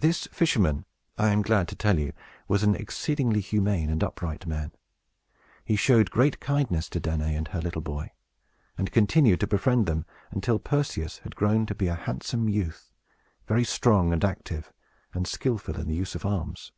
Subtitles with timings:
[0.00, 0.86] This fisherman,
[1.16, 2.12] I am glad to tell you,
[2.48, 4.72] was an exceedingly humane and upright man.
[5.64, 8.10] He showed great kindness to Danaë and her little boy;
[8.76, 12.90] and continued to befriend them, until Perseus had grown to be a handsome youth,
[13.46, 14.72] very strong and active,
[15.14, 16.72] and skillful in the use of arms.